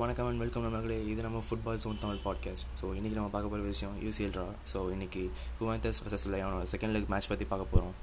[0.00, 3.68] வணக்கம் and welcome நம்மளே இது நம்ம football zone Tamil podcast so இன்றைக்கி நம்ம பார்க்க போகிற
[3.68, 4.44] விஷயம் யூசிஎல் ட்ரா
[4.74, 5.22] ஸோ இன்றைக்கி
[5.60, 7.96] Juventus versus Lyon second leg match பற்றி பார்க்க போகிறோம்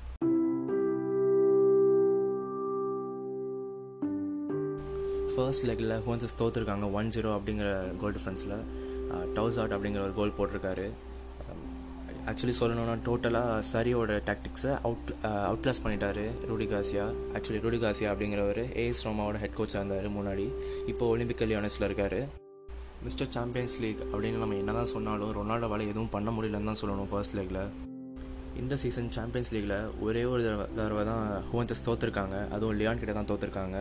[5.36, 8.56] ஃபர்ஸ்ட் லெக்கில் ஹுவாந்தஸ் தோற்றுருக்காங்க ஒன் ஜீரோ அப்படிங்கிற கோல் டிஃப்ரென்ஸில்
[9.34, 10.88] டவுஸ் அவுட் அப்படிங்கிற ஒரு கோல் போட்டிருக்காரு.
[12.30, 15.12] ஆக்சுவலி சொல்லணும்னா டோட்டலாக சரியோட டாக்டிக்ஸை அவுட்
[15.50, 17.06] அவுட்லாஸ் பண்ணிட்டாரு ரூடிகாசியா
[17.38, 20.46] ஆக்சுவலி ருடிகாசியா அப்படிங்கிறவர் ஏஎஸ் ரோமாவோட ஹெட் கோச்சாக இருந்தார் முன்னாடி.
[20.92, 22.20] இப்போ ஒலிம்பிக் லியோனஸில் இருக்கார்.
[23.06, 27.36] மிஸ்டர் சாம்பியன்ஸ் லீக் அப்படின்னு நம்ம என்ன தான் சொன்னாலும் ரொனால்டோவால் எதுவும் பண்ண முடியலன்னு தான் சொல்லணும் ஃபர்ஸ்ட்
[27.40, 27.64] லீக்கில்
[28.62, 33.30] இந்த சீசன் சாம்பியன்ஸ் லீக்கில் ஒரே ஒரு தடவை தடவை தான் ஹுவந்தஸ் தோற்றுருக்காங்க அதுவும் லியான் கிட்ட தான்
[33.32, 33.80] தோற்றுருக்காங்க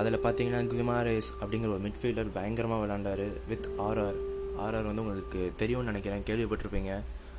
[0.00, 4.18] அதில் பார்த்தீங்கன்னா குமாரேஸ் அப்படிங்கிற ஒரு மிட்ஃபீல்டர் பயங்கரமாக விளாண்டார் வித் ஆர்ஆர்
[4.64, 6.24] ஆர்ஆர் வந்து உங்களுக்கு தெரியும்னு நினைக்கிறேன்.
[6.28, 6.92] கேள்விப்பட்டிருப்பீங்க.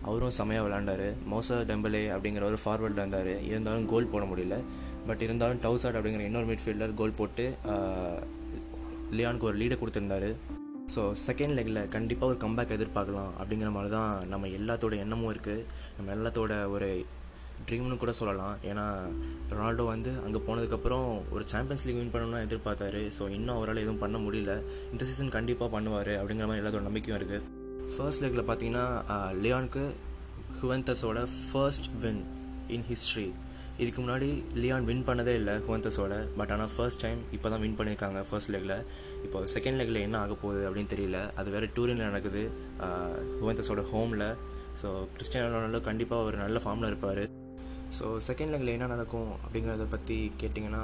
[0.06, 4.58] அவரும் செமையாக விளாண்டார் மோசா டெம்பலே அப்படிங்கிற ஒரு ஃபார்வர்டில் இருந்தார் இருந்தாலும் கோல் போட முடியல.
[5.08, 7.46] பட் இருந்தாலும் டவுசாட் அப்படிங்கிற இன்னொரு மிட்ஃபீல்டர் கோல் போட்டு
[9.18, 10.30] லியானுக்கு ஒரு லீடை கொடுத்துருந்தாரு.
[10.94, 15.66] ஸோ செகண்ட் லெக்கில் கண்டிப்பாக ஒரு கம்பேக் எதிர்பார்க்கலாம் அப்படிங்கிற மாதிரி தான் நம்ம எல்லாத்தோட எண்ணமும் இருக்குது
[15.98, 16.90] நம்ம எல்லாத்தோட ஒரு
[17.68, 18.56] ட்ரீம்னு கூட சொல்லலாம்.
[18.70, 18.86] ஏன்னா
[19.52, 23.04] ரொனால்டோ வந்து அங்கே போனதுக்கப்புறம் ஒரு சாம்பியன்ஸ் லீக் வின் பண்ணணும்னு எதிர்பார்த்தாரு.
[23.18, 24.56] ஸோ இன்னும் அவரால் எதுவும் பண்ண முடியல.
[24.94, 27.57] இந்த சீசன் கண்டிப்பாக பண்ணுவார் அப்படிங்கிற மாதிரி எல்லாத்தோட நம்பிக்கையும் இருக்குது
[27.96, 28.86] ஃபர்ஸ்ட் லெக்கில் பார்த்தீங்கன்னா
[29.44, 29.84] லியானுக்கு
[30.60, 32.24] ஹுவந்தஸோட ஃபர்ஸ்ட் வின்
[32.76, 33.28] இன் ஹிஸ்ட்ரி
[33.82, 34.28] இதுக்கு முன்னாடி
[34.62, 38.78] லியான் வின் பண்ணதே இல்லை ஹுவந்தஸோட பட் ஆனால் ஃபர்ஸ்ட் டைம் இப்போ தான் வின் பண்ணியிருக்காங்க ஃபர்ஸ்ட் லெக்கில்
[39.26, 41.20] இப்போ செகண்ட் லெக்கில் என்ன ஆக போகுது அப்படின்னு தெரியல.
[41.40, 42.44] அது வேறு டூரினில் நடக்குது
[43.42, 44.26] ஹுவந்தஸோட ஹோமில்
[44.82, 47.24] ஸோ கிறிஸ்டியானோ ரொனால்டோ கண்டிப்பாக ஒரு நல்ல ஃபார்மில் இருப்பார்.
[47.98, 50.84] ஸோ செகண்ட் லெக்கில் என்ன நடக்கும் அப்படிங்கிறத பற்றி கேட்டிங்கன்னா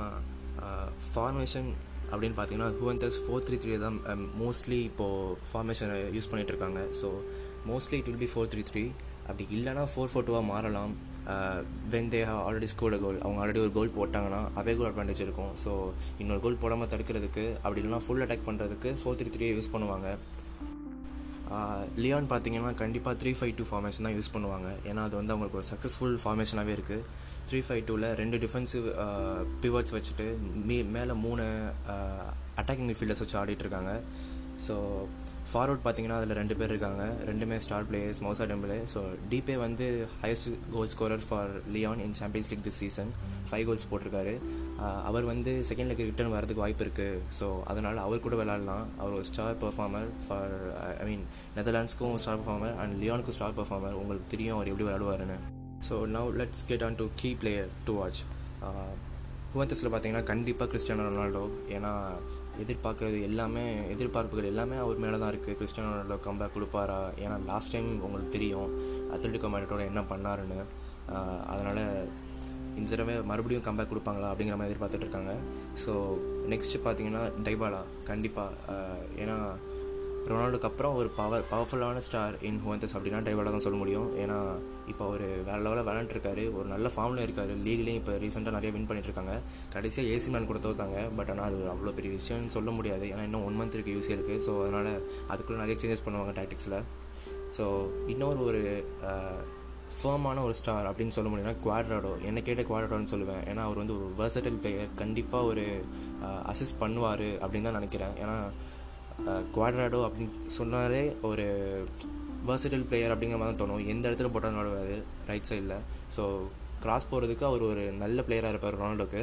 [1.13, 1.71] ஃபார்மேஷன்
[2.13, 3.97] அப்படின்னு பார்த்தீங்கன்னா ஹுவந்தஸ் ஃபோர் த்ரீ த்ரீ தான்
[4.41, 7.09] மோஸ்ட்லி இப்போது ஃபார்மேஷனை யூஸ் பண்ணிகிட்டு இருக்காங்க so
[7.71, 8.83] mostly it will be four three three
[9.29, 10.93] அப்படி இல்லைனா ஃபோர் ஃபோர் டூவாக மாறலாம்.
[11.91, 15.51] When they have already scored goal அவங்க ஆல்ரெடி ஒரு கோல் போட்டாங்கன்னா அவே கோல் அட்வான்டேஜ் இருக்கும்.
[15.63, 15.71] ஸோ
[16.21, 20.09] இன்னொரு கோல் போடாமல் தடுக்கிறதுக்கு அப்படி இல்லைனா ஃபுல் அட்டாக் பண்ணுறதுக்கு ஃபோர் த்ரீ த்ரீ யூஸ் பண்ணுவாங்க.
[22.03, 24.69] லியான் பார்த்தீங்கன்னா கண்டிப்பாக த்ரீ ஃபைவ் டூ ஃபார்மேஷன் தான் யூஸ் பண்ணுவாங்க.
[24.89, 27.05] ஏன்னா அது வந்து அவங்களுக்கு ஒரு சக்ஸஸ்ஃபுல் ஃபார்மேஷனாகவே இருக்குது
[27.49, 28.85] த்ரீ ஃபைவ் டூவில் ரெண்டு டிஃபென்சிவ்
[29.63, 30.27] பிவர்ட்ஸ் வச்சுட்டு
[30.69, 31.45] மீ மேலே மூணு
[32.61, 33.93] அட்டாக்கிங் மிட்ஃபீல்டர்ஸ் வச்சு ஆடிட்டுருக்காங்க
[34.67, 34.75] ஸோ
[35.51, 37.03] ஃபார்வர்ட் பார்த்தீங்கன்னா அதில் ரெண்டு பேர் இருக்காங்க.
[37.29, 38.99] ரெண்டுமே star players Mocha டெம்பிளே so
[39.31, 39.85] Depay வந்து
[40.21, 43.11] highest goal scorer for Lyon in Champions League this season
[43.49, 44.35] five goals போட்டிருக்காரு.
[45.09, 49.27] அவர் வந்து செகண்ட் லெக் ரிட்டர்ன் வரதுக்கு வாய்ப்பு இருக்குது ஸோ அதனால் அவர் கூட விளாட்லாம் அவர் ஒரு
[49.31, 50.53] star performer for
[51.01, 51.25] I mean
[51.57, 55.37] நெதர்லாண்ட்ஸ்க்கும் star performer and லியானுக்கும் ஸ்டார் பர்ஃபார்மர் உங்களுக்கு தெரியும் அவர் எப்படி விளாடுவாருன்னு
[55.89, 58.21] so now let's get on to key player to watch
[59.55, 61.43] குவந்தஸில் பார்த்தீங்கன்னா கண்டிப்பாக கிறிஸ்டியானோ ரொனால்டோ
[61.75, 61.91] ஏன்னா
[62.61, 66.99] எதிர்பார்க்குறது எல்லாமே எதிர்பார்ப்புகள் எல்லாமே அவர் மேலே தான் இருக்குது கிறிஸ்டியானோ ரொனால்டோ கம்பேக் கொடுப்பாரா?
[67.23, 68.73] ஏன்னா லாஸ்ட் டைம் உங்களுக்கு தெரியும்
[69.15, 70.59] அத்லட்டிகோ மேட்டோட என்ன பண்ணாருன்னு.
[71.53, 71.81] அதனால்
[72.77, 75.33] இந்த தடவை மறுபடியும் கம்பேக் கொடுப்பாங்களா அப்படிங்கிற மாதிரி எதிர்பார்த்துட்ருக்காங்க
[75.83, 75.93] ஸோ
[76.51, 78.77] நெக்ஸ்ட்டு பார்த்தீங்கன்னா டைபாலா கண்டிப்பாக
[79.23, 79.37] ஏன்னா
[80.29, 84.09] ரொனால்டோக்கு அப்புறம் ஒரு பவர் பவர்ஃபுல்லான ஸ்டார் இன் ஹுவந்தஸ் அப்படின்னா டைவாலா தான் சொல்ல முடியும்.
[84.23, 84.37] ஏன்னா
[84.91, 87.51] இப்போ அவர் வேறு லெவலில் விளாண்டுருக்காரு ஒரு நல்ல ஃபார்மில் இருக்கார்.
[87.65, 89.35] லீக்லேயும் இப்போ ரீசெண்டாக நிறைய வின் பண்ணிட்டுருக்காங்க
[89.73, 90.99] கடைசியாக ஏசி மேன் கூட தோத்தாங்க.
[91.17, 93.07] பட் ஆனால் அது அவ்வளோ பெரிய விஷயம்னு சொல்ல முடியாது.
[93.13, 94.91] ஏன்னா இன்னும் ஒன் மந்த் இருக்குது இருக்குது ஸோ அதனால்
[95.33, 96.79] அதுக்குள்ளே நிறைய சேஞ்சஸ் பண்ணுவாங்க டாக்டிக்ஸில்
[97.57, 97.65] ஸோ
[98.13, 98.61] இன்னொரு ஒரு
[99.95, 103.43] ஃபேமான ஒரு ஸ்டார் அப்படின்னு சொல்ல முடியும்னா குவாட்ராடோ என்ன கேட்ட குவாட்ராடோன்னு சொல்லுவேன்.
[103.49, 105.65] ஏன்னா அவர் வந்து ஒரு வேர்சட்டல் பிளேயர் கண்டிப்பாக ஒரு
[106.51, 108.15] அசிஸ்ட் பண்ணுவார் அப்படின்னு தான் நினைக்கிறேன்.
[108.23, 108.37] ஏன்னா
[109.55, 111.45] குவாட்ராடோ அப்படின்னு சொன்னாலே ஒரு
[112.49, 113.85] வேர்சிட்டல் பிளேயர் அப்படிங்கிற மாதிரி தான் தோணும்.
[113.93, 114.95] எந்த இடத்துல போட்டாலும் நடுவார்
[115.29, 115.77] ரைட் சைடில்
[116.15, 116.23] ஸோ
[116.83, 119.21] கிராஸ் போகிறதுக்கு அவர் ஒரு நல்ல பிளேயராக இருப்பார் ரொனால்டோக்கு.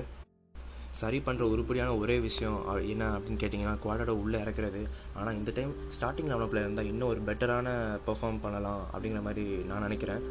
[1.00, 2.56] சரி பண்ணுற உருப்படியான ஒரே விஷயம்
[2.92, 4.80] என்ன அப்படின்னு கேட்டிங்கன்னா குவாட்ராடோ உள்ளே இறக்குறது.
[5.18, 7.68] ஆனால் இந்த டைம் ஸ்டார்டிங் லெவல் பிளேயர் இருந்தால் இன்னும் ஒரு பெட்டரான
[8.06, 10.24] பெர்ஃபார்ம் பண்ணலாம் அப்படிங்கிற மாதிரி நான் நினைக்கிறேன்.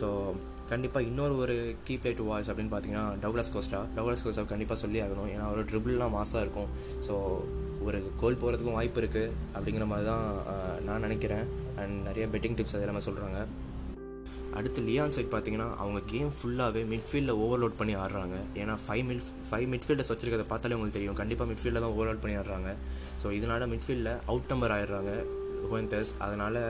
[0.00, 0.08] ஸோ
[0.70, 1.54] கண்டிப்பாக இன்னொரு ஒரு
[1.86, 3.80] கீ பிளே டு வாட்ச் அப்படின்னு பார்த்தீங்கன்னா டவுலஸ் கோஸ்டா.
[3.98, 5.30] டவுலஸ் கோஸ்டா கண்டிப்பாக சொல்லி ஆகணும்.
[5.34, 6.70] ஏன்னா ஒரு ட்ரிபிள்லாம் மாசாக இருக்கும்.
[7.06, 7.14] ஸோ
[7.86, 10.26] ஒரு கோல் போகிறதுக்கும் வாய்ப்பு இருக்குது அப்படிங்கிற மாதிரி தான்
[10.88, 11.46] நான் நினைக்கிறேன்.
[11.82, 13.40] அண்ட் நிறைய பெட்டிங் டிப்ஸ் அது எல்லாமே சொல்கிறாங்க
[14.58, 18.36] அடுத்து லியான் சைட் பார்த்தீங்கன்னா அவங்க கேம் ஃபுல்லாகவே மிட்ஃபீல்டில் ஓவர்லோட் பண்ணி ஆடுறாங்க.
[18.60, 21.18] ஏன்னா ஃபைவ் மிட் ஃபைவ் மிட்ஃபீல்டர்ஸ் வச்சிருக்கிறத பார்த்தாலே உங்களுக்கு தெரியும்.
[21.20, 22.70] கண்டிப்பாக மிட்ஃபீல்டில் தான் ஓவர்லோட் பண்ணி ஆடுறாங்க.
[23.22, 25.12] ஸோ இதனால் மிட்ஃபீல்டில் அவுட் நம்பர் ஆயிடுறாங்க
[25.64, 26.60] ஹுவந்தஸ் அதனால்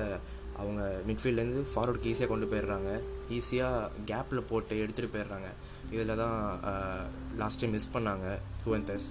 [0.60, 2.90] அவங்க மிட்ஃபீல்ட்லேருந்து ஃபார்வர்டுக்கு ஈஸியாக கொண்டு போயிடுறாங்க.
[3.38, 5.48] ஈஸியாக கேப்பில் போட்டு எடுத்துகிட்டு போயிடுறாங்க.
[5.94, 6.36] இதில் தான்
[7.40, 8.26] லாஸ்ட் டைம் மிஸ் பண்ணாங்க
[8.64, 9.06] ஹுவந்தஸ்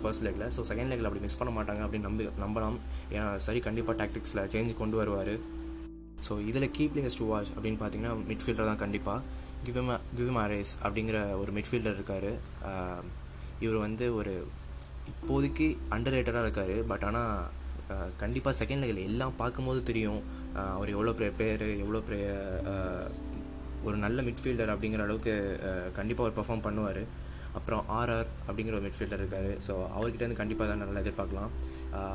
[0.00, 2.78] ஃபர்ஸ்ட் லெக்கில் ஸோ செகண்ட் லெக்கில் அப்படி மிஸ் பண்ண மாட்டாங்க அப்படின்னு நம்பி நம்பலாம்.
[3.14, 5.34] ஏன்னா சரி கண்டிப்பாக டாக்டிக்ஸில் சேஞ்ச் கொண்டு வருவார்.
[6.26, 9.20] ஸோ இதில் கீ பிளேயர்ஸ் டு வாட்ச் அப்படின்னு பார்த்தீங்கன்னா மிட்ஃபீல்டர் தான் கண்டிப்பாக
[9.66, 12.30] கிவிமா கிவிமாரேஸ் அப்படிங்கிற ஒரு மிட்ஃபீல்டர் இருக்கார்.
[13.64, 14.34] இவர் வந்து ஒரு
[15.12, 16.76] இப்போதைக்கு அண்டர் ரேட்டடாக இருக்கார்.
[16.92, 17.32] பட் ஆனால்
[18.22, 20.20] கண்டிப்பாக செகண்ட் லெக்கில் எல்லாம் பார்க்கும்போது தெரியும்
[20.74, 22.26] அவர் எவ்வளோ பெரிய பேர் எவ்வளோ பெரிய
[23.88, 25.34] ஒரு நல்ல மிட்ஃபீல்டர் அப்படிங்கிற அளவுக்கு
[25.98, 27.02] கண்டிப்பாக அவர் பர்ஃபார்ம் பண்ணுவார்.
[27.58, 29.50] அப்புறம் ஆர்ஆர் அப்படிங்கிற ஒரு மிட்ஃபீல்டர் இருக்கார்.
[29.66, 31.50] ஸோ அவர்கிட்டேருந்து கண்டிப்பாக தான் நல்லா எதிர்பார்க்கலாம்.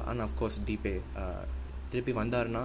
[0.10, 0.96] அண்ட் அஃப்கோர்ஸ் டிபே
[1.94, 2.62] திருப்பி வந்தாருன்னா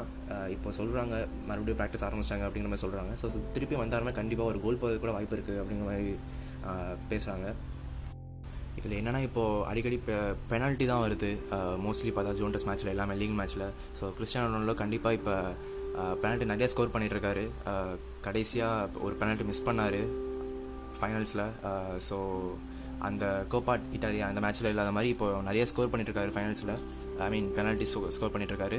[0.55, 1.15] இப்போ சொல்கிறாங்க
[1.49, 3.27] மறுபடியும் ப்ராக்டிஸ் ஆரம்பிச்சிட்டாங்க அப்படிங்கிற மாதிரி சொல்கிறாங்க ஸோ
[3.57, 6.09] திருப்பி வந்தாருன்னா கண்டிப்பாக ஒரு கோல் போகிறது கூட வாய்ப்பு இருக்குது அப்படிங்கிற மாதிரி
[7.11, 7.49] பேசுகிறாங்க
[8.79, 10.13] இதில் என்னென்னா இப்போது அடிக்கடி பெ
[10.51, 11.31] பெனால்ட்டி தான் வருது.
[11.87, 13.67] மோஸ்ட்லி பார்த்தா ஜோன்டஸ் மேட்ச்சில் எல்லாமே லீக் மேட்ச்சில்
[13.99, 15.35] ஸோ கிறிஸ்டியானோ கண்டிப்பாக இப்போ
[16.21, 17.45] பெனால்ட்டி நிறையா ஸ்கோர் பண்ணிகிட்ருக்காரு
[18.27, 20.01] கடைசியாக ஒரு பெனால்ட்டி மிஸ் பண்ணார்.
[20.99, 21.47] ஃபைனல்ஸில்
[22.09, 22.17] ஸோ
[23.09, 26.75] அந்த கோபா இட்டாலியா அந்த மேட்ச்சில் இல்லாத மாதிரி இப்போ நிறைய ஸ்கோர் பண்ணிட்டுருக்காரு ஃபைனல்ஸில்
[27.27, 28.79] ஐ மீன் பெனால்ட்டி ஸ்கோர் பண்ணிட்டுருக்காரு.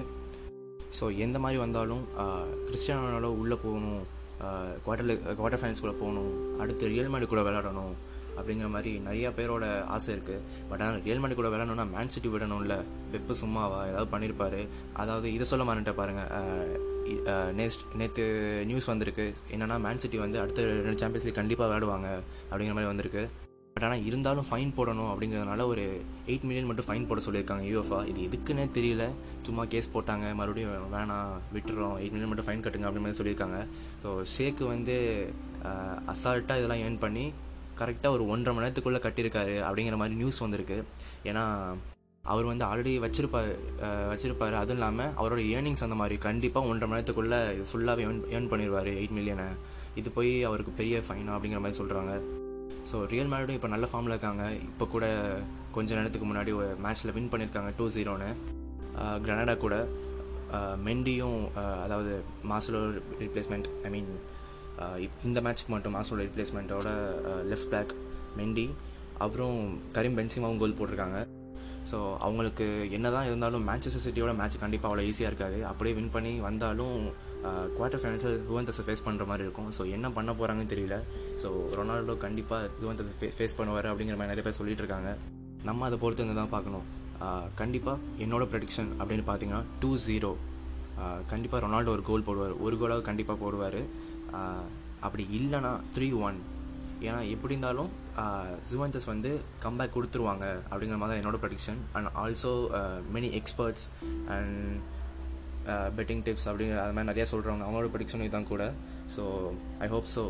[0.98, 2.04] ஸோ எந்த மாதிரி வந்தாலும்
[2.68, 4.02] கிறிஸ்டியானோ உள்ளே போகணும்
[4.86, 6.32] குவார்டரில் குவார்டர் ஃபைனல்ஸ்குள்ளே போகணும்
[6.62, 7.94] அடுத்து ரியல் மேடு கூட விளாடணும்
[8.38, 9.66] அப்படிங்கிற மாதிரி நிறையா பேரோட
[9.96, 12.78] ஆசை இருக்குது பட் ஆனால் ரியல் மேடு கூட விளாடணும்னா மேன் சிட்டி விடணும்ல.
[13.16, 14.62] வெப்பு சும்மாவா ஏதாவது பண்ணியிருப்பாரு
[15.04, 16.90] அதாவது இதை சொல்ல மாட்டேன் பாருங்கள்
[17.60, 18.26] நெக்ஸ்ட் நேற்று
[18.72, 19.26] நியூஸ் வந்திருக்கு.
[19.54, 22.10] என்னென்னா மேன் சிட்டி வந்து அடுத்த ரெண்டு சாம்பியன்ஸ் லீக் கண்டிப்பாக விளையாடுவாங்க
[22.50, 23.24] அப்படிங்கிற மாதிரி வந்திருக்கு.
[23.76, 25.84] பட் ஆனால் இருந்தாலும் ஃபைன் போடணும் அப்படிங்கிறதுனால ஒரு
[26.32, 29.04] எயிட் மில்லியன் மட்டும் ஃபைன் போட சொல்லியிருக்காங்க யூஎஃப்ஆ இது எதுக்குன்னே தெரியல.
[29.48, 30.26] சும்மா கேஸ் போட்டாங்க.
[30.40, 31.96] மறுபடியும் வேணாம் விட்டுறோம்.
[32.02, 33.60] எயிட் மில்லியன் மட்டும் ஃபைன் கட்டுங்க அப்படின்னு மாதிரி சொல்லியிருக்காங்க.
[34.04, 34.98] ஸோ ஷேக்கு வந்து
[36.14, 37.26] அசால்ட்டாக இதெல்லாம் ஏர்ன் பண்ணி
[37.82, 40.80] கரெக்டாக ஒரு ஒன்றரை மணி நேரத்துக்குள்ளே கட்டியிருக்காரு அப்படிங்கிற மாதிரி நியூஸ் வந்திருக்கு.
[41.30, 41.46] ஏன்னா
[42.24, 43.52] அவர் வந்து ஆல்ரெடி வச்சிருப்பார்
[44.12, 44.56] வச்சிருப்பாரு.
[44.60, 47.40] அதுவும் இல்லாமல் அவரோட ஏர்னிங்ஸ் அந்த மாதிரி கண்டிப்பாக ஒன்றரை மணி நேரத்துக்குள்ளே
[47.70, 49.48] ஃபுல்லாகவே ஏர்ன் ஏர்ன் பண்ணிடுவார் எயிட் மில்லியனை
[50.00, 52.14] இது போய் அவருக்கு பெரிய ஃபைனா அப்படிங்கிற மாதிரி சொல்கிறாங்க
[52.90, 54.44] ஸோ ரியல் மேடும் இப்போ நல்ல ஃபார்மில் இருக்காங்க.
[54.70, 55.06] இப்போ கூட
[55.76, 58.30] கொஞ்ச நேரத்துக்கு முன்னாடி ஒரு மேட்ச்சில் வின் பண்ணியிருக்காங்க டூ ஜீரோன்னு
[59.26, 59.76] கிரனடா கூட
[60.86, 61.42] மெண்டியும்
[61.84, 62.14] அதாவது
[62.52, 62.80] மாசலோ
[63.24, 64.10] ரீப்ளேஸ்மெண்ட் ஐ மீன்
[65.28, 66.90] இந்த மேட்ச்க்கு மட்டும் மாசலோட ரீப்ளேஸ்மெண்ட்டோட
[67.52, 67.94] லெஃப்ட் பேக்
[68.40, 68.66] மெண்டி
[69.26, 69.62] அவரும்
[69.96, 71.20] கரீம் பென்சிமாவும் கோல் போட்டிருக்காங்க.
[71.90, 72.66] ஸோ அவங்களுக்கு
[72.98, 75.60] என்ன தான் இருந்தாலும் மேன்செஸ்டர் சிட்டியோட மேட்ச் கண்டிப்பாக அவ்வளோ ஈஸியாக இருக்காது.
[75.72, 76.96] அப்படியே வின் பண்ணி வந்தாலும்
[77.78, 79.70] குவார்ட்டர் ஃபைனல்ஸில் யுவந்தஸை ஃபேஸ் பண்ணுற மாதிரி இருக்கும்.
[79.78, 80.98] ஸோ என்ன பண்ண போகிறாங்கன்னு தெரியல.
[81.44, 81.50] ஸோ
[81.80, 85.12] ரொனால்டோ கண்டிப்பாக யுவந்தஸை ஃபே ஃபேஸ் பண்ணுவார் அப்படிங்கிற மாதிரி நிறைய பேர் சொல்லிட்டு இருக்காங்க.
[85.70, 86.86] நம்ம அதை பொறுத்து தான் பார்க்கணும்.
[87.62, 90.32] கண்டிப்பாக என்னோட ப்ரெடிக்ஷன் அப்படின்னு பார்த்தீங்கன்னா டூ ஜீரோ
[91.34, 92.56] கண்டிப்பாக ரொனால்டோ ஒரு கோல் போடுவார்.
[92.66, 93.82] ஒரு கோலாக கண்டிப்பாக போடுவார்.
[95.06, 96.40] அப்படி இல்லைனா த்ரீ ஒன்
[97.08, 97.92] ஏன்னா எப்படி இருந்தாலும்
[98.72, 102.52] ஜுவந்தஸ் வந்து கம்பேக் கொடுத்துருவாங்க அப்படிங்கிற மாதிரி தான் என்னோட prediction and also
[103.14, 103.86] many experts
[104.28, 104.80] and
[105.98, 108.74] betting tips அப்படிங்கிற அது மாதிரி நிறையா சொல்கிறவங்க அவங்களோட ப்ரடிக்ஷன் இதுதான் கூட.
[109.16, 109.24] So
[109.80, 110.24] I hope so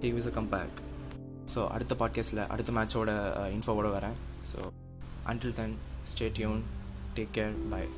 [0.00, 0.78] he wish a comeback
[1.54, 3.10] so அடுத்த பாட்காஸ்ட்டில் அடுத்த மேட்சோட
[3.56, 4.16] இன்ஃபோவோட வரேன்.
[4.52, 4.58] So
[5.26, 5.76] until then
[6.12, 6.60] stay tuned
[7.14, 7.88] take care bye